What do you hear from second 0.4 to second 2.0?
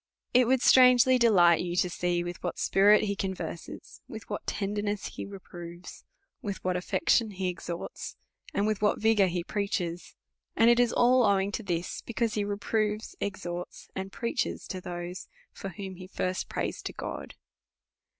would strangely de light you to